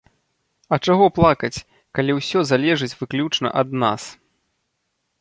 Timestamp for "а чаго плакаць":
0.77-1.61